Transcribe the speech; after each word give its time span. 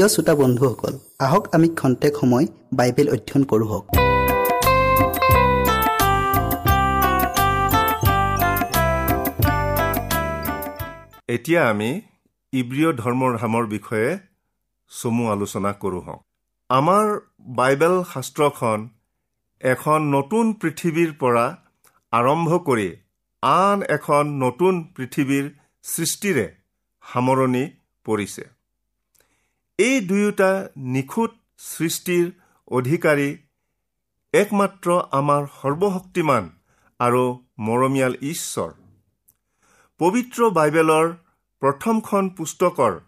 প্ৰিয় 0.00 0.14
শ্ৰোতা 0.16 0.34
বন্ধুসকল 0.42 0.94
আহক 1.24 1.44
আমি 1.56 1.68
খন্তেক 1.80 2.12
সময় 2.20 2.46
বাইবেল 2.78 3.08
অধ্যয়ন 3.14 3.42
কৰোঁ 3.50 3.68
এতিয়া 11.34 11.60
আমি 11.72 11.90
ইব্ৰিয় 12.52 12.90
ধৰ্মৰ 13.02 13.32
ধামৰ 13.40 13.64
বিষয়ে 13.74 14.10
চমু 14.90 15.24
আলোচনা 15.34 15.70
কৰোঁ 15.82 16.02
হওক। 16.06 16.20
আমাৰ 16.70 17.06
বাইবেল 17.58 17.96
শাস্ত্ৰখন 18.12 18.78
এখন 19.72 20.00
নতুন 20.16 20.44
পৃথিৱীৰ 20.60 21.10
পৰা 21.22 21.44
আৰম্ভ 22.12 22.50
কৰি 22.68 22.88
আন 23.42 23.78
এখন 23.96 24.24
নতুন 24.44 24.74
পৃথিৱীৰ 24.96 25.44
সৃষ্টিৰে 25.84 26.46
সামৰণি 27.04 27.64
পৰিছে। 28.06 28.44
এই 29.80 30.00
দুয়োটা 30.00 30.50
নিখুঁত 30.94 31.32
সৃষ্টিৰ 31.64 32.24
অধিকাৰী 32.68 33.28
একমাত্ৰ 34.34 34.88
আমাৰ 35.12 35.46
সৰ্বশক্তিমান 35.60 36.44
আৰু 37.00 37.22
মৰমীয়াল 37.58 38.14
ঈশ্বৰ। 38.32 38.70
পবিত্ৰ 40.00 40.50
বাইবেলৰ 40.50 41.06
প্ৰথমখন 41.62 42.28
পুস্তকৰ 42.30 42.98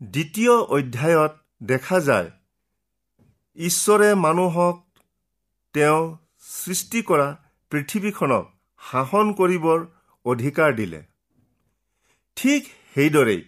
দ্বিতীয় 0.00 0.54
অধ্যায়ত 0.76 1.32
দেখা 1.62 2.00
যায় 2.00 2.30
ঈশ্বৰে 3.56 4.08
মানুহক 4.14 4.76
তেওঁ 5.74 6.00
সৃষ্টি 6.48 7.02
কৰা 7.02 7.28
পৃথিৱীখনক 7.72 8.44
শাসন 8.82 9.26
কৰিবৰ 9.32 9.80
অধিকাৰ 10.26 10.70
দিলে। 10.74 11.00
ঠিক 12.36 12.62
সেইদৰেই 12.94 13.42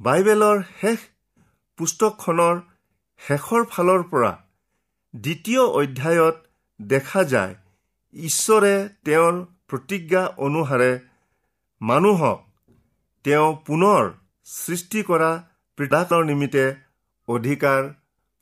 বাইবেলৰ 0.00 0.58
শেষ 0.80 0.98
পুস্তকখনৰ 1.78 2.58
শেষৰ 3.20 3.62
ফালৰ 3.64 4.02
পৰা 4.02 4.32
দ্বিতীয় 5.14 5.62
অধ্যায়ত 5.80 6.36
দেখা 6.80 7.24
যায় 7.24 7.54
ঈশ্বৰে 8.14 8.88
তেওঁৰ 9.04 9.38
প্ৰতিজ্ঞা 9.68 10.22
অনুসাৰে 10.46 10.90
মানুহক 11.80 12.42
তেওঁ 13.24 13.48
পুনৰ 13.66 14.10
সৃষ্টি 14.46 15.02
কৰা 15.02 15.30
পিতাকৰ 15.78 16.24
নিমিত্তে 16.24 16.66
অধিকাৰ 17.28 17.88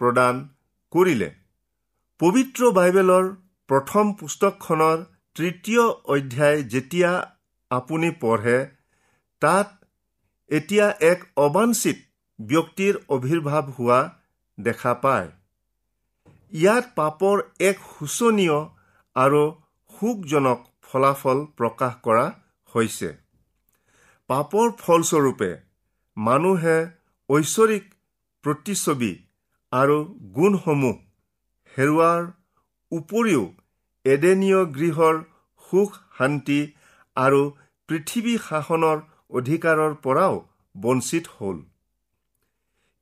প্ৰদান 0.01 0.43
কৰিলে। 0.93 1.31
পবিত্ৰ 2.21 2.71
বাইবেলৰ 2.73 3.31
প্ৰথম 3.69 4.13
পুস্তকখনৰ 4.13 4.99
তৃতীয় 5.37 5.85
অধ্যায় 6.15 6.63
যেতিয়া 6.63 7.11
আপুনি 7.71 8.11
পঢ়ে 8.21 8.59
তাত 9.43 9.84
এতিয়া 10.51 10.87
এক 11.13 11.21
অবাঞ্চিত 11.37 11.99
ব্যক্তিৰ 12.39 12.95
অবিৰ্ভাৱ 13.09 13.65
হোৱা 13.77 14.01
দেখা 14.59 14.93
পায়। 15.05 15.29
ইয়াত 16.53 16.85
পাপৰ 16.97 17.37
এক 17.69 17.77
শোচনীয় 17.93 18.59
আৰু 19.17 19.43
সুখজনক 19.93 20.61
ফলাফল 20.89 21.39
প্ৰকাশ 21.59 21.95
কৰা 22.05 22.27
হৈছে। 22.73 23.11
পাপৰ 24.31 24.67
ফলস্বৰূপে 24.83 25.51
মানুহে 26.17 26.79
ঐশ্বৰিক 27.29 27.85
প্ৰতিচ্ছবি 28.45 29.13
আৰু 29.73 29.97
গুণসমূহ 30.37 30.97
হেৰুৱাৰ 31.75 32.23
উপৰিও 32.93 33.43
এডেনীয় 34.05 34.61
গৃহৰ 34.77 35.17
সুখ 35.65 35.91
শান্তি 36.19 36.61
আৰু 37.17 37.43
পৃথিৱী 37.89 38.35
শাসনৰ 38.49 38.99
অধিকাৰৰ 39.35 39.95
পৰাও 40.05 40.35
বঞ্চিত 40.75 41.25
হ'ল। 41.37 41.59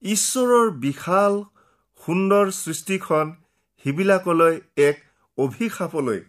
ঈশ্বৰৰ 0.02 0.70
বিশাল 0.84 1.34
সুন্দৰ 2.00 2.50
সৃষ্টিখন 2.50 3.32
সিবিলাকলৈ 3.84 4.60
এক 4.76 4.96
অভিশাপলৈ 5.38 6.20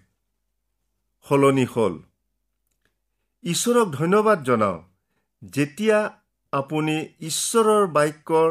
সলনি 1.25 1.65
হ'ল। 1.65 1.95
ঈশ্বৰক 3.43 3.87
ধন্যবাদ 3.91 4.43
জনাওঁ 4.43 4.79
যেতিয়া 5.53 5.99
আপুনি 6.53 6.95
ঈশ্বৰৰ 7.21 7.87
বাক্যৰ 7.87 8.49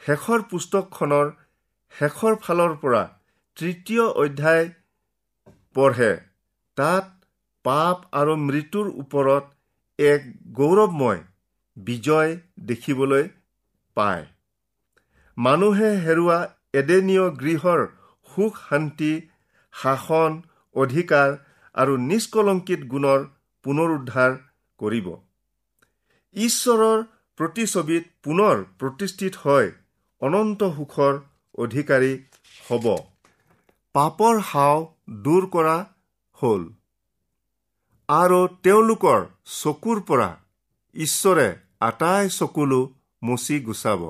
শেষৰ 0.00 0.42
পুস্তকখনৰ 0.50 1.30
শেষৰ 1.92 2.34
ফালৰ 2.36 2.72
পৰা 2.76 3.02
তৃতীয় 3.56 4.04
অধ্যায় 4.22 4.66
পঢ়ে 5.74 6.12
তাত 6.76 7.06
পাপ 7.64 7.96
আৰু 8.12 8.36
মৃত্যুৰ 8.36 8.86
ওপৰত 9.02 9.53
এক 9.98 10.22
গৌৰৱময় 10.52 11.20
বিজয় 11.76 12.30
দেখিবলৈ 12.60 13.28
পায়। 13.96 14.24
মানুহে 15.38 15.90
হেৰুৱা 16.04 16.38
এডেনীয় 16.74 17.26
গৃহৰ 17.40 17.80
সুখ 18.28 18.58
শান্তি 18.70 19.12
শাসন 19.72 20.40
অধিকাৰ 20.76 21.36
আৰু 21.74 21.96
নিষ্কলংকিত 22.08 22.80
গুণৰ 22.86 23.20
পুনৰুদ্ধাৰ 23.64 24.36
কৰিব। 24.80 25.06
ঈশ্বৰৰ 26.36 27.02
প্ৰতিছবিত 27.38 28.04
পুনৰ 28.22 28.64
প্ৰতিষ্ঠিত 28.78 29.34
হৈ 29.44 29.72
অনন্ত 30.22 30.70
সুখৰ 30.76 31.14
অধিকাৰী 31.58 32.12
হ'ব। 32.70 32.86
পাপৰ 33.94 34.40
হাও 34.50 34.78
দূৰ 35.22 35.46
কৰা 35.50 35.76
হ'ল। 36.38 36.62
আৰু 38.08 38.38
তেওঁলোকৰ 38.62 39.20
চকুৰ 39.44 40.00
পৰা 40.00 40.36
ঈশ্বৰে 40.94 41.56
আটাই 41.80 42.28
চকুলো 42.28 42.80
মুচি 43.22 43.60
গুচাব। 43.60 44.02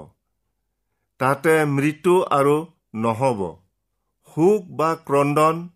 তাতে 1.19 1.65
মৃত্যু 1.65 2.23
আৰু 2.23 2.57
নহ'ব। 2.95 3.41
সুখ 4.35 4.63
বা 4.71 4.95
ক্ৰদন 4.95 5.69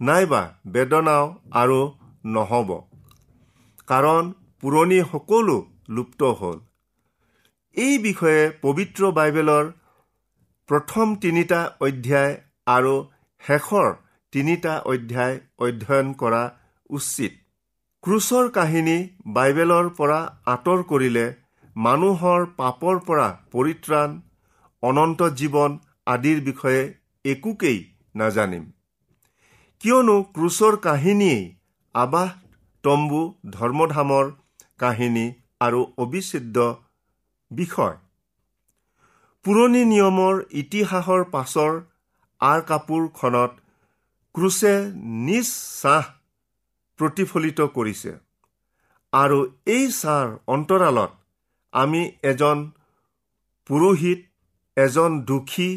নাইবা 0.00 0.42
বেদনাও 0.66 1.24
আৰু 1.52 1.80
নহ'ব। 2.24 2.70
কাৰণ 3.86 4.32
পুৰণি 4.60 5.00
সকলো 5.12 5.56
লুপ্ত 5.88 6.22
হ'ল। 6.22 6.58
এই 7.76 7.98
বিষয়ে 7.98 8.52
পবিত্ৰ 8.62 9.10
বাইবেলৰ 9.12 9.72
প্ৰথম 10.66 11.16
তিনিটা 11.16 11.60
অধ্যায় 11.80 12.40
আৰু 12.66 12.94
শেষৰ 13.46 13.92
তিনিটা 14.32 14.78
অধ্যায় 14.84 15.40
অধ্যয়ন 15.58 16.12
কৰা 16.12 16.42
উচিত। 16.90 17.32
ক্ৰুচৰ 18.04 18.48
কাহিনী 18.50 18.96
বাইবেলৰ 19.26 19.86
পৰা 19.98 20.18
আঁতৰ 20.46 20.82
কৰিলে 20.90 21.26
মানুহৰ 21.76 22.46
পাপৰ 22.56 22.98
পৰা 23.06 23.28
পৰিত্ৰাণ 23.52 24.18
অনন্ত 24.82 25.20
জীৱন 25.38 25.78
আদিৰ 26.06 26.38
বিষয়ে 26.40 26.82
একোকেই 27.24 27.78
নাজানিম। 28.14 28.64
কিয়নো 29.80 30.16
ক্ৰুচৰ 30.34 30.76
কাহিনীয়েই 30.76 31.42
আবাস 31.94 32.30
তম্বু 32.84 33.22
ধৰ্মধামৰ 33.50 34.26
কাহিনী 34.78 35.26
আৰু 35.60 35.80
অবিচ্ছেদ্য 35.96 36.66
বিষয়। 37.50 37.96
পুৰণি 39.44 39.82
নিয়মৰ 39.84 40.34
ইতিহাসৰ 40.62 41.22
পাছৰ 41.34 41.72
আৰ 42.40 42.60
কাপোৰখনত 42.68 43.52
ক্ৰুচে 44.34 44.74
নিজ 45.26 45.48
চাহ 45.82 46.04
প্ৰতিফলিত 46.98 47.60
কৰিছে। 47.76 48.12
আৰু 49.12 49.38
এই 49.66 49.84
চাহ 49.92 50.24
অন্তৰালত 50.54 51.10
আমি 51.72 52.02
এজন 52.30 52.58
পুৰোহিত 53.70 54.20
এজন 54.76 55.10
দুখী 55.28 55.70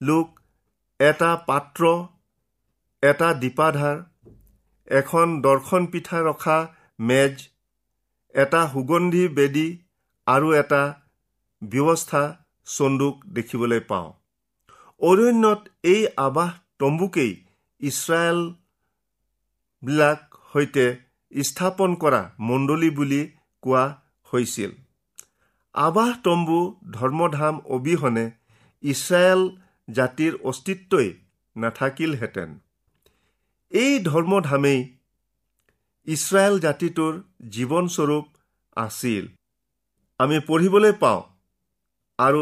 লোক 0.00 0.28
এটা 1.00 1.30
পাত্ৰ 1.48 1.82
এটা 3.02 3.28
দীপাধাৰ 3.42 3.96
এখন 4.90 5.26
দৰ্শন 5.42 5.86
পিঠা 5.92 6.18
ৰখা 6.28 6.58
মেজ 7.08 7.34
এটা 8.34 8.62
সুগন্ধি 8.72 9.24
বেদী 9.36 9.68
আৰু 10.26 10.48
এটা 10.54 10.82
ব্যৱস্থা 11.62 12.22
চন্দুক 12.66 13.14
দেখিবলৈ 13.34 13.80
পাওঁ। 13.90 14.08
অৰণ্যত 15.00 15.60
এই 15.92 16.02
আৱাস 16.16 16.52
তম্বুকেই 16.78 17.32
ইছৰাইলবিলাক 19.82 20.18
সৈতে 20.52 20.86
স্থাপন 21.32 21.94
কৰা 21.94 22.20
মণ্ডলী 22.40 22.90
বুলি 22.90 23.22
কোৱা 23.62 23.84
হৈছিল। 24.32 24.70
আৱাস 25.74 26.14
তম্বু 26.24 26.58
ধৰ্মধাম 26.92 27.60
অবিহনে 27.66 28.24
ইছৰাইল 28.82 29.40
জাতিৰ 29.88 30.32
অস্তিত্বই 30.42 31.08
নাথাকিলহেঁতেন। 31.56 32.50
এই 33.72 33.92
ধৰ্মধামেই 34.04 34.80
ইছৰাইল 36.06 36.54
জাতিটোৰ 36.60 37.12
জীৱনস্বৰূপ 37.50 38.24
আছিল। 38.76 39.24
আমি 40.18 40.38
পঢ়িবলৈ 40.40 40.92
পাওঁ 40.92 41.22
আৰু 42.18 42.40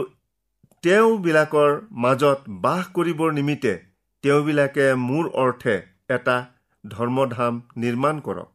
তেওঁবিলাকৰ 0.83 1.71
মাজত 2.02 2.38
বাস 2.64 2.85
কৰিবৰ 2.95 3.33
নিমিত্তে 3.33 3.75
তেওঁবিলাকে 4.25 4.87
মোৰ 4.95 5.25
অৰ্থে 5.45 5.76
এটা 6.09 6.37
ধৰ্মধাম 6.88 7.55
নিৰ্মাণ 7.76 8.21
কৰক। 8.21 8.49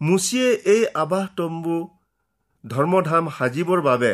মুচিয়ে 0.00 0.48
এই 0.74 0.82
আৱাস 0.94 1.26
তম্বু 1.36 1.76
ধৰ্মধাম 2.64 3.28
সাজিবৰ 3.38 3.80
বাবে 3.80 4.12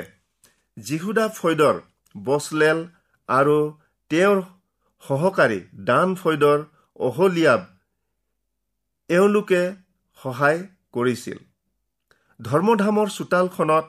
জিহুদা 0.77 1.27
ফৈদৰ 1.29 1.77
বছলেল 2.15 2.79
আৰু 3.29 3.59
তেওঁৰ 4.11 4.43
সহকাৰী 5.03 5.61
দান 5.89 6.15
ফৈদৰ 6.15 6.59
অহলিয়াব 7.01 7.61
এওঁলোকে 9.11 9.63
সহায় 10.19 10.61
কৰিছিল। 10.93 11.39
ধৰ্মধামৰ 12.41 13.09
চোতালখনত 13.09 13.87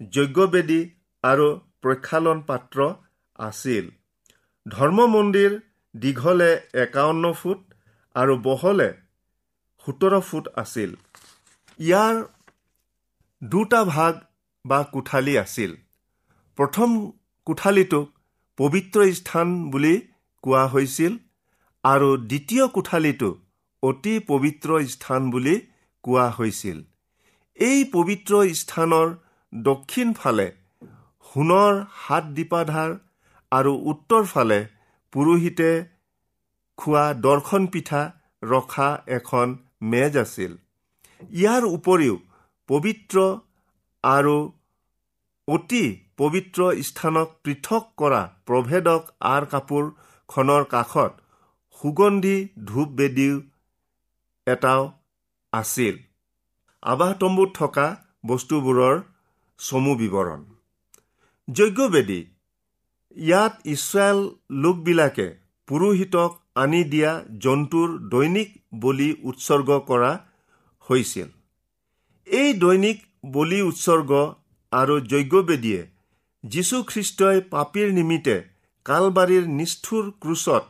যজ্ঞবেদী 0.00 0.80
আৰু 1.24 1.48
প্ৰক্ষালন 1.82 2.40
পাত্ৰ 2.40 2.78
আছিল। 3.38 3.84
ধৰ্ম 4.66 5.06
মন্দিৰ 5.06 5.60
দীঘলে 5.94 6.50
একাৱন্ন 6.74 7.32
ফুট 7.32 7.73
আৰু 8.16 8.34
বহলে 8.46 8.88
সোতৰ 9.86 10.14
ফুট 10.28 10.44
আছিল। 10.62 10.90
ইয়াৰ 11.78 12.14
দুটা 13.42 13.80
ভাগ 13.86 14.14
বা 14.64 14.78
কোঠালি 14.94 15.34
আছিল। 15.38 15.72
প্ৰথম 16.58 16.90
কোঠালিটোক 17.46 18.06
পবিত্ৰ 18.58 18.98
স্থান 19.20 19.48
বুলি 19.70 19.94
কোৱা 20.44 20.64
হৈছিল 20.74 21.12
আৰু 21.84 22.08
দ্বিতীয় 22.30 22.64
কোঠালিটো 22.76 23.30
অতি 23.82 24.14
পবিত্ৰ 24.28 24.70
স্থান 24.92 25.30
বুলি 25.30 25.54
কোৱা 26.04 26.26
হৈছিল। 26.38 26.78
এই 27.58 27.78
পবিত্ৰ 27.94 28.32
স্থানৰ 28.60 29.08
দক্ষিণ 29.52 30.12
ফালে 30.12 30.46
সোণৰ 31.26 31.74
হাত 32.04 32.24
দীপাধাৰ 32.36 32.90
আৰু 33.52 33.72
উত্তৰ 33.92 34.22
ফালে 34.32 34.60
পুৰোহিতে 35.12 35.68
খোৱা 36.78 37.04
দৰ্শন 37.24 37.66
পিঠা 37.66 38.02
ৰখা 38.42 38.88
এখন 39.16 39.48
মেজ 39.92 40.16
আছিল। 40.16 40.52
ইয়াৰ 41.32 41.62
উপৰিও 41.76 42.16
পবিত্ৰ 42.68 43.16
আৰু 44.04 44.36
অতি 45.48 45.84
পবিত্ৰ 46.16 46.60
স্থানক 46.88 47.28
পৃথক 47.44 47.84
কৰা 48.00 48.22
প্ৰভেদক 48.46 49.02
আৰ 49.32 49.44
কাপোৰখনৰ 49.52 50.64
কাষত 50.74 51.12
সুগন্ধি 51.78 52.36
ধূপ 52.64 52.88
বেদীও 52.98 53.36
এটাও 54.46 54.82
আছিল। 55.52 55.94
আৱাহতম্বুত 56.82 57.50
থকা 57.54 57.86
বস্তুবোৰৰ 58.26 58.96
চমু 59.58 59.92
বিৱৰণ 60.00 60.40
যজ্ঞবেদী 61.48 62.20
ইয়াত 63.16 63.54
ইছৰাইল 63.74 64.18
লোকবিলাকে 64.62 65.28
পুৰোহিতক 65.68 66.32
আনি 66.56 66.80
দিয়া 66.84 67.12
জন্তুৰ 67.44 67.88
দৈনিক 68.12 68.50
বলি 68.82 69.08
উৎসৰ্গ 69.22 69.78
কৰা 69.88 70.12
হৈছিল। 70.88 71.28
এই 72.26 72.50
দৈনিক 72.58 72.98
বলি 73.32 73.60
উৎসৰ্গ 73.62 74.10
আৰু 74.72 74.94
যজ্ঞবেদীয়ে 75.12 75.82
যীশুখ্ৰীষ্টই 76.44 77.38
পাপীৰ 77.50 77.88
নিমিত্তে 77.98 78.36
কালবাৰীৰ 78.86 79.44
নিষ্ঠুৰ 79.58 80.04
ক্ৰুচত 80.22 80.64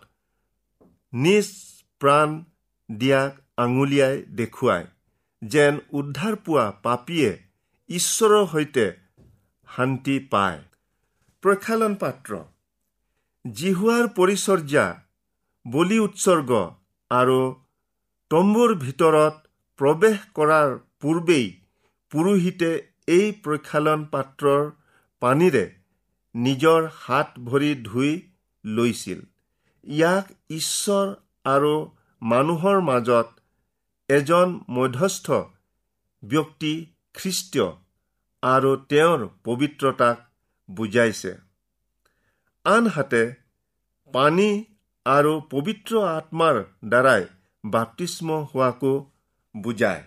নিজ 1.12 1.46
প্ৰাণ 2.00 2.28
দিয়াক 2.88 3.32
আঙুলিয়াই 3.56 4.16
দেখুৱায় 4.38 4.86
যেন 5.42 5.74
উদ্ধাৰ 5.92 6.34
পোৱা 6.44 6.66
পাপীয়ে 6.82 7.30
ঈশ্বৰৰ 7.90 8.44
সৈতে 8.52 8.86
শান্তি 9.68 10.16
পায়। 10.32 10.60
প্ৰক্ষালন 11.42 11.94
পাত্ৰ 12.02 12.32
জিহুৱাৰ 13.44 14.04
পৰিচৰ্যা 14.18 14.86
বলি 15.66 15.98
উৎসৰ্গ 15.98 16.50
আৰু 17.10 17.38
তম্বুৰ 18.30 18.72
ভিতৰত 18.78 19.34
প্ৰৱেশ 19.78 20.18
কৰাৰ 20.34 20.74
পূৰ্বেই 21.00 21.46
পুৰোহিতে 22.12 22.70
এই 23.08 23.30
প্ৰক্ষালন 23.44 24.02
পাত্ৰৰ 24.12 24.66
পানীৰে 25.22 25.64
নিজৰ 26.34 26.88
হাত 26.98 27.28
ভৰি 27.48 27.70
ধুই 27.84 28.10
লৈছিল। 28.64 29.20
ইয়াক 29.86 30.26
ঈশ্বৰ 30.50 31.06
আৰু 31.44 31.72
মানুহৰ 32.22 32.78
মাজত 32.80 33.28
এজন 34.08 34.48
মধ্যস্থ 34.70 35.26
ব্যক্তি 36.22 36.74
খ্ৰীষ্টীয় 37.14 37.68
আৰু 38.42 38.70
তেওঁৰ 38.90 39.20
পবিত্ৰতাক 39.44 40.16
বুজাইছে। 40.68 41.32
আনহাতে 42.64 43.22
পানী 44.14 44.48
আৰু 45.06 45.32
পবিত্ৰ 45.50 45.98
আত্মাৰ 46.08 46.58
দ্বাৰাই 46.88 47.24
বাপ্তিস্ম 47.64 48.36
হোৱাকো 48.52 48.92
বুজায়। 49.54 50.02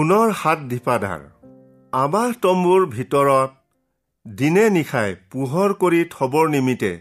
সোণৰ 0.00 0.30
হাত 0.32 0.60
ধিপাধাৰ। 0.68 1.22
আৱাস 1.92 2.36
তম্বুৰ 2.44 2.84
ভিতৰত 2.92 3.50
দিনে 4.38 4.62
নিশাই 4.76 5.10
পোহৰ 5.32 5.74
কৰি 5.82 6.00
থবৰ 6.14 6.48
নিমিত্তে 6.48 6.92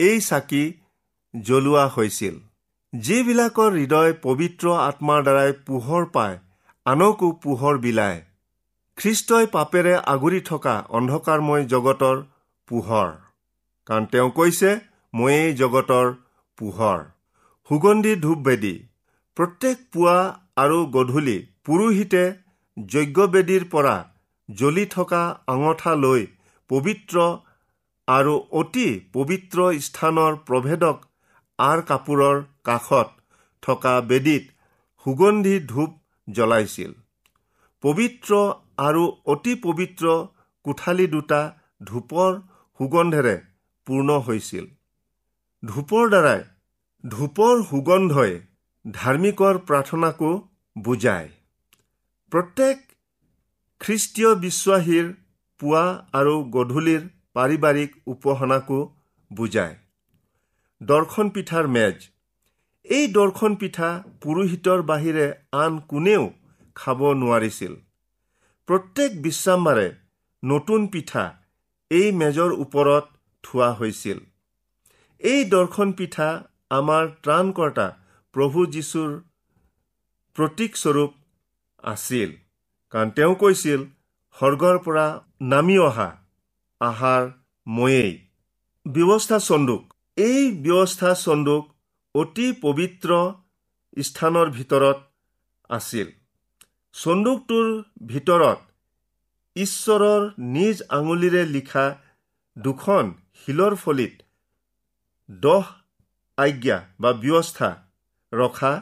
এই 0.00 0.16
চাকি 0.20 0.62
জ্বলোৱা 1.34 1.84
হৈছিল 1.96 2.40
যিবিলাকৰ 2.92 3.70
হৃদয় 3.76 4.12
পবিত্ৰ 4.26 4.74
আত্মাৰ 4.80 5.22
দ্বাৰাই 5.28 5.54
পোহৰ 5.68 6.08
পায় 6.16 6.36
আনকো 6.86 7.30
পোহৰ 7.44 7.80
বিলায়। 7.86 8.20
খ্ৰীষ্টই 8.98 9.46
পাপেৰে 9.54 9.94
আগুৰি 10.14 10.40
থকা 10.50 10.76
অন্ধকাৰময় 10.98 11.64
জগতৰ 11.76 12.26
পোহৰ 12.68 13.16
কাৰণ 13.86 14.12
তেওঁ 14.12 14.30
কৈছে 14.42 14.76
ময়েই 15.14 15.58
জগতৰ 15.64 16.14
পোহৰ। 16.58 17.08
সুগন্ধি 17.70 18.20
ধূপবেদী 18.26 18.76
প্ৰত্যেক 19.36 19.90
পুৱা 19.92 20.20
আৰু 20.56 20.86
গধূলি 20.98 21.40
পুৰোহিতে 21.66 22.22
যজ্ঞবেদীৰ 22.76 23.64
পৰা 23.64 23.96
জ্বলি 24.48 24.84
থকা 24.86 25.22
আঙঠা 25.46 25.92
লৈ 25.94 26.22
পবিত্ৰ 26.70 27.16
আৰু 28.08 28.34
অতি 28.60 28.88
পবিত্ৰ 29.12 29.58
স্থানৰ 29.86 30.32
প্ৰভেদক 30.48 30.96
আৰ 31.58 31.82
কাপোৰৰ 31.90 32.42
কাষত 32.64 33.08
থকা 33.62 33.94
বেদীত 34.10 34.44
সুগন্ধি 35.06 35.54
ধূপ 35.70 35.90
জ্বলাইছিল। 36.28 36.90
পবিত্ৰ 37.82 38.32
আৰু 38.78 39.02
অতি 39.32 39.54
পবিত্ৰ 39.64 40.04
কোঠালি 40.64 41.06
দুটা 41.06 41.40
ধূপৰ 41.84 42.32
সুগন্ধেৰে 42.80 43.36
পূৰ্ণ 43.86 44.18
হৈছিল। 44.26 44.66
ধূপৰ 45.62 46.04
দ্বাৰাই 46.14 46.42
ধূপৰ 47.04 47.54
সুগন্ধই 47.70 48.32
ধাৰ্মিকৰ 48.84 49.54
প্ৰাৰ্থনাকো 49.68 50.30
বুজায়। 50.76 51.28
প্ৰত্যেক 52.34 52.78
খ্ৰীষ্টীয় 53.80 54.30
বিশ্বাসীৰ 54.34 55.10
পুৱা 55.60 55.82
আৰু 56.12 56.32
গধূলিৰ 56.56 57.04
পাৰিবাৰিক 57.34 57.92
উপাসনাকো 58.06 58.78
বুজায়। 59.30 59.76
দৰ্শন 60.80 61.30
পিঠাৰ 61.30 61.68
মেজ। 61.76 62.08
এই 62.86 63.06
দৰ্শন 63.12 63.56
পিঠা 63.56 63.92
পুৰোহিতৰ 64.22 64.82
বাহিৰে 64.82 65.28
আন 65.60 65.78
কোনেও 65.88 66.26
খাব 66.76 67.06
নোৱাৰিছিল। 67.22 67.72
প্ৰত্যেক 68.68 69.22
বিশ্ৰামবাৰে 69.22 69.88
নতুন 70.42 70.86
পিঠা 70.86 71.26
এই 71.90 72.12
মেজৰ 72.20 72.60
ওপৰত 72.60 73.04
থোৱা 73.44 73.72
হৈছিল। 73.72 74.18
এই 75.20 75.50
দৰ্শন 75.56 75.98
পিঠা 75.98 76.30
আমাৰ 76.70 77.02
ত্ৰাণকৰ্তা 77.22 77.90
প্ৰভু 78.34 78.66
যীশুৰ 78.66 79.10
প্ৰতীকস্বৰূপ 80.36 81.20
আছিল। 81.92 82.30
কাৰণ 82.92 83.08
তেওঁ 83.16 83.34
কৈছিল 83.42 83.80
স্বৰ্গৰ 84.36 84.76
পৰা 84.84 85.06
নামি 85.52 85.76
অহা 85.88 86.08
আহাৰ 86.80 87.22
ময়েই। 87.66 88.12
ব্যৱস্থা 88.86 89.38
চন্দুক। 89.48 89.82
এই 90.16 90.42
ব্যৱস্থা 90.64 91.10
চন্দুক 91.24 91.62
অতি 92.14 92.46
পবিত্ৰ 92.64 93.10
স্থানৰ 94.06 94.48
ভিতৰত 94.58 94.98
আছিল। 95.70 96.08
চন্দুকটোৰ 96.94 97.68
ভিতৰত 98.10 98.58
ঈশ্বৰৰ 99.56 100.22
নিজ 100.56 100.76
আঙুলিৰে 100.96 101.42
লিখা 101.54 101.86
দুখন 102.56 103.04
শিলৰ 103.40 103.74
ফলিত 103.82 104.14
দহ 105.28 105.64
আজ্ঞা 106.38 106.78
বা 107.02 107.10
ব্যৱস্থা 107.22 107.68
ৰখা 108.32 108.72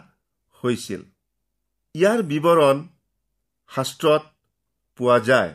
হৈছিল। 0.63 1.03
ইয়াৰ 1.95 2.21
বিৱৰণ 2.31 2.77
শাস্ত্ৰত 3.75 4.23
পোৱা 4.99 5.19
যায়। 5.29 5.53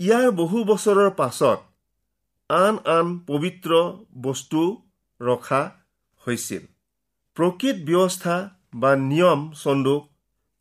ইয়াৰ 0.00 0.30
বহু 0.30 0.58
বছৰৰ 0.64 1.10
পাছত 1.10 1.58
আন 2.50 2.74
আন 2.92 3.06
পবিত্ৰ 3.26 3.70
বস্তু 4.22 4.62
ৰখা 5.20 5.62
হৈছিল। 6.22 6.62
প্ৰকৃত 7.36 7.76
ব্যৱস্থা 7.88 8.36
বা 8.74 8.90
নিয়ম 8.96 9.40
চন্দুক 9.62 10.02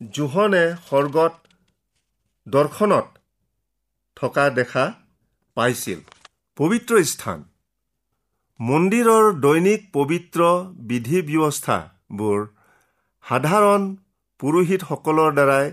জোহনে 0.02 0.66
স্বৰ্গত 0.88 1.34
দৰ্শনত 2.48 3.08
থকা 4.18 4.46
দেখা 4.50 4.86
পাইছিল। 5.58 6.00
পবিত্ৰ 6.58 6.94
স্থান। 7.04 7.40
মন্দিৰৰ 8.60 9.26
দৈনিক 9.40 9.82
পবিত্ৰ 9.94 10.42
বিধি 10.90 11.20
ব্যৱস্থাবোৰ 11.28 12.40
সাধাৰণ 13.24 13.82
পুৰোহিতসকলৰ 14.40 15.32
দ্বাৰাই 15.38 15.68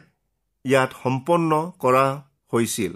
ইয়াত 0.68 0.90
সম্পন্ন 1.02 1.50
কৰা 1.82 2.06
হৈছিল। 2.52 2.92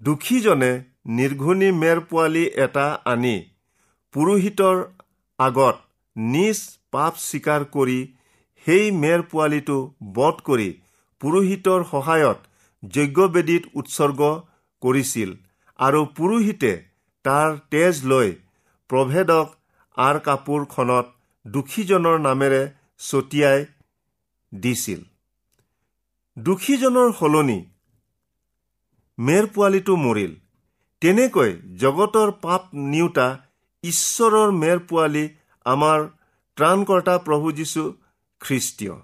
দুখীজনে 0.00 0.72
নিৰ্ঘুণী 1.16 1.68
মেৰ 1.82 1.98
পোৱালি 2.10 2.44
এটা 2.64 2.86
আনি 3.12 3.36
পুৰোহিতৰ 4.14 4.76
আগত 5.38 5.76
নিজ 6.16 6.58
পাপ 6.92 7.12
স্বীকাৰ 7.24 7.62
কৰি 7.74 7.98
সেই 8.66 8.86
মেৰ 9.02 9.20
পোৱালিটো 9.30 9.78
বধ 10.16 10.36
কৰি 10.48 10.70
পুৰোহিতৰ 11.20 11.80
সহায়ত 11.92 12.38
যজ্ঞবেদীত 12.82 13.64
উৎসৰ্গ 13.80 14.20
কৰিছিল 14.82 15.30
আৰু 15.78 16.00
পুৰোহিতে 16.16 16.72
তাৰ 17.24 17.48
তেজ 17.72 17.94
লৈ 18.12 18.28
প্ৰভেদক 18.90 19.46
আৰ 19.96 20.16
কাপোৰখনত 20.26 21.06
দুখীজনৰ 21.44 22.16
নামেৰে 22.26 22.62
ছটিয়াই 23.00 23.66
দিছিল। 24.52 25.00
দুখীজনৰ 26.44 27.12
সলনি। 27.12 27.58
মেৰ 29.18 29.46
পোৱালিটো 29.46 29.94
মৰিল। 29.96 30.34
তেনেকৈ 31.02 31.50
জগতৰ 31.76 32.30
পাপ 32.42 32.62
নিওতা 32.74 33.26
ঈশ্বৰৰ 33.84 34.52
মেৰ 34.52 34.78
পোৱালি 34.78 35.24
আমাৰ 35.66 36.04
ত্ৰাণকৰ্তা 36.56 37.14
প্ৰভু 37.18 37.52
যীশু 37.52 37.82
খ্ৰীষ্টীয়। 38.40 38.94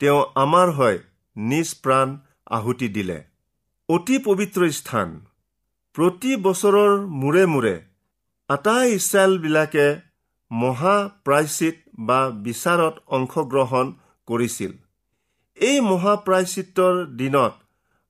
তেওঁ 0.00 0.20
আমাৰ 0.34 0.68
হয় 0.70 0.98
নিজ 1.36 1.68
প্ৰাণ 1.82 2.08
আহুতি 2.50 2.88
দিলে। 2.88 3.18
অতি 3.88 4.18
পবিত্ৰ 4.18 4.70
স্থান। 4.70 5.08
প্ৰতি 5.94 6.36
বছৰৰ 6.36 6.92
মূৰে 7.20 7.46
মূৰে 7.46 7.74
আটাই 8.48 8.94
ইছৰাইলবিলাকে 8.94 9.88
মহাপ্ৰায়চিত 10.50 11.76
বা 11.98 12.20
বিচাৰত 12.30 12.94
অংশগ্ৰহণ 13.06 13.92
কৰিছিল। 14.28 14.72
এই 15.60 15.80
মহাপ্ৰায়চিত্ৰৰ 15.86 16.98
দিনত 17.20 17.54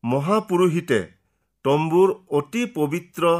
মহাপুৰোহিতে 0.05 0.99
তম্বুৰ 1.65 2.11
অতি 2.39 2.63
পবিত্ৰ 2.75 3.31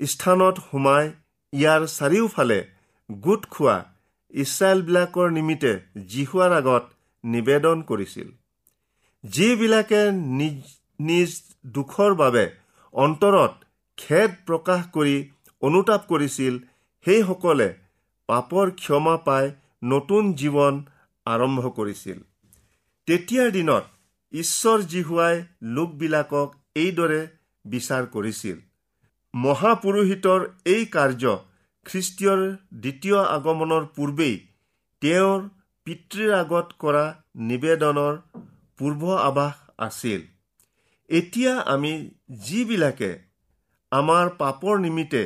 স্থানত 0.00 0.64
সোমাই 0.64 1.04
ইয়াৰ 1.52 1.82
চাৰিওফালে 1.92 2.58
গোট 3.10 3.46
খোৱা 3.54 3.76
ইছৰাইলবিলাকৰ 4.34 5.30
নিমিত্তে 5.36 5.72
জিহুৱাৰ 6.12 6.52
আগত 6.58 6.84
নিবেদন 7.24 7.86
কৰিছিল। 7.90 8.28
যিবিলাকে 9.24 10.02
নিজ 10.40 10.58
নিজ 11.08 11.30
দুখৰ 11.74 12.10
বাবে 12.14 12.44
অন্তৰত 12.94 13.52
খেদ 13.98 14.30
প্ৰকাশ 14.46 14.84
কৰি 14.96 15.16
অনুতাপ 15.62 16.06
কৰিছিল 16.12 16.60
সেইসকলে 17.06 17.70
পাপৰ 18.28 18.66
ক্ষমা 18.82 19.16
পাই 19.26 19.50
নতুন 19.92 20.32
জীৱন 20.40 20.74
আৰম্ভ 21.26 21.62
কৰিছিল। 21.80 22.18
তেতিয়াৰ 23.08 23.50
দিনত 23.50 23.84
ঈশ্বৰ 24.32 24.84
জিহুৱাই 24.92 25.40
লোকবিলাকক 25.76 26.54
এইদৰে 26.76 27.18
বিচাৰ 27.64 28.06
কৰিছিল। 28.14 28.56
মহাপুৰোহিতৰ 29.34 30.46
এই 30.66 30.86
কাৰ্য 30.94 31.34
খ্ৰীষ্টীয়ৰ 31.86 32.40
দ্বিতীয় 32.80 33.18
আগমনৰ 33.36 33.84
পূৰ্বেই 33.96 34.36
তেওঁৰ 35.02 35.44
পিতৃৰ 35.86 36.32
আগত 36.34 36.78
কৰা 36.78 37.04
নিবেদনৰ 37.50 38.18
পূৰ্ব 38.78 39.12
আৱাস 39.18 39.60
আছিল। 39.88 40.20
এতিয়া 41.10 41.52
আমি 41.74 41.92
যিবিলাকে 42.46 43.12
আমাৰ 43.92 44.34
পাপৰ 44.38 44.82
নিমিত্তে 44.86 45.24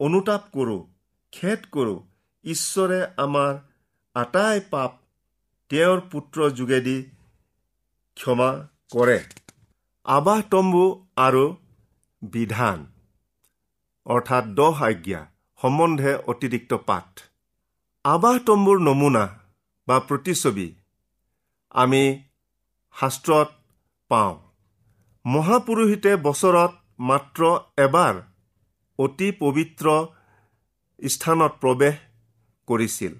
অনুতাপ 0.00 0.48
কৰোঁ 0.52 0.80
খেদ 1.32 1.70
কৰোঁ 1.74 1.98
ঈশ্বৰে 2.44 3.00
আমাৰ 3.26 3.52
আটাই 4.16 4.66
পাপ 4.70 5.01
তেওঁৰ 5.72 6.00
পুত্ৰ 6.12 6.46
যোগেদি 6.56 6.94
ক্ষমা 8.16 8.48
কৰে। 8.94 9.18
আবাহ 10.06 10.40
তম্বু 10.52 10.82
আৰু 11.26 11.44
বিধান 12.22 12.82
অৰ্থাৎ 14.06 14.50
দহ 14.58 14.82
আজ্ঞা 14.88 15.20
সম্বন্ধে 15.60 16.12
অতিৰিক্ত 16.32 16.80
পাঠ। 16.88 17.24
আবাহ 18.04 18.36
তম্বুৰ 18.46 18.84
নমুনা 18.88 19.24
বা 19.88 19.96
প্ৰতিচ্ছবি 20.08 20.68
আমি 21.74 22.02
শাস্ত্ৰত 22.96 23.48
পাওঁ। 24.10 24.36
মহাপুৰোহিতে 25.24 26.12
বছৰত 26.28 26.72
মাত্ৰ 27.08 27.40
এবাৰ 27.86 28.14
অতি 28.98 29.28
পবিত্ৰ 29.40 29.86
স্থানত 31.02 31.52
প্ৰৱেশ 31.62 31.96
কৰিছিল। 32.68 33.12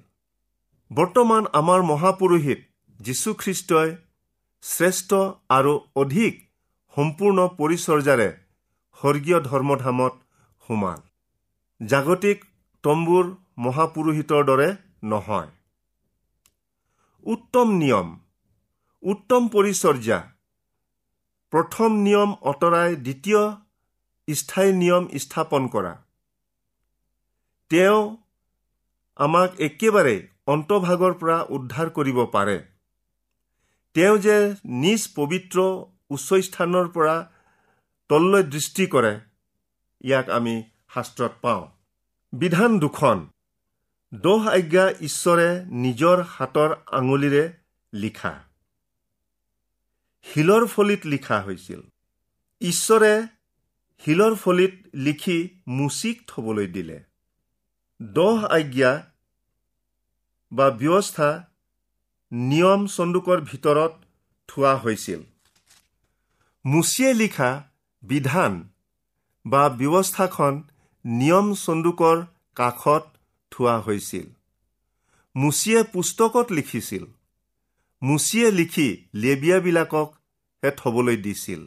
বৰ্তমান 0.92 1.46
আমাৰ 1.52 1.82
মহাপুৰোহিত 1.82 2.60
যীশুখ্ৰীষ্টই 3.00 3.90
শ্ৰেষ্ঠ 4.62 5.10
আৰু 5.48 5.72
অধিক 5.96 6.40
সম্পূৰ্ণ 6.96 7.44
পৰিচৰ্যাৰে 7.58 8.26
স্বৰ্গীয় 8.98 9.38
ধৰ্মধামত 9.40 10.14
সোমাল। 10.62 10.98
জাগতিক 11.80 12.44
তম্বুৰ 12.84 13.30
মহাপুৰোহিতৰ 13.58 14.42
দৰে 14.44 14.68
নহয়। 15.04 15.48
উত্তম 17.26 17.72
নিয়ম 17.76 18.08
উত্তম 19.02 19.48
পৰিচৰ্যা 19.48 20.18
প্ৰথম 21.52 21.90
নিয়ম 22.02 22.30
আঁতৰাই 22.44 22.90
দ্বিতীয় 22.96 23.42
স্থায়ী 24.28 24.72
নিয়ম 24.72 25.08
স্থাপন 25.18 25.62
কৰা। 25.68 25.94
তেওঁ 27.70 28.00
আমাক 29.18 29.50
একেবাৰে 29.60 30.16
অন্তভাগৰ 30.46 31.12
পৰা 31.12 31.46
উদ্ধাৰ 31.48 31.90
কৰিব 31.90 32.24
পাৰে। 32.24 32.66
তেওঁ 33.94 34.18
যে 34.18 34.54
নিজ 34.64 35.08
পবিত্ৰ 35.14 35.60
উচ্চস্থানৰ 36.10 36.88
পৰা 36.88 37.30
তললৈ 38.08 38.42
দৃষ্টি 38.42 38.86
কৰে 38.86 39.20
ইয়াক 40.04 40.30
আমি 40.30 40.62
শাস্ত্ৰত 40.94 41.32
পাওঁ। 41.42 41.68
বিধান 42.32 42.78
দুখন। 42.78 43.28
দহ 44.14 44.48
আজ্ঞা 44.48 44.90
ঈশ্বৰে 45.00 45.64
নিজৰ 45.64 46.22
হাতৰ 46.22 46.76
আঙুলিৰে 46.86 47.52
লিখা। 47.94 48.44
শিলৰ 50.22 50.66
ফলিত 50.66 51.06
লিখা 51.06 51.40
হৈছিল। 51.40 51.82
ঈশ্বৰে 52.60 53.26
শিলৰ 54.04 54.34
ফলিত 54.34 54.86
লিখি 54.94 55.60
মুচিক 55.68 56.22
থবলৈ 56.26 56.66
দিলে। 56.66 57.04
দহ 58.02 58.44
আজ্ঞা 58.44 59.11
বা 60.52 60.70
ব্যৱস্থা 60.70 61.44
নিয়ম 62.32 62.86
চন্দুকৰ 62.86 63.40
ভিতৰত 63.40 63.92
থোৱা 64.48 64.76
হৈছিল। 64.76 65.20
মুচিয়ে 66.64 67.14
লিখা 67.14 67.50
বিধান 68.02 68.68
বা 69.46 69.68
ব্যৱস্থাখন 69.68 70.62
নিয়ম 71.04 71.54
চন্দুকৰ 71.54 72.24
কাষত 72.54 73.04
থোৱা 73.50 73.80
হৈছিল। 73.80 74.26
মুচিয়ে 75.36 75.82
পুস্তকত 75.82 76.52
লিখিছিল। 76.52 77.04
মুচিয়ে 78.02 78.50
লিখি 78.50 78.88
লেবিয়াবিলাককহে 79.14 80.70
থবলৈ 80.70 81.16
দিছিল। 81.16 81.66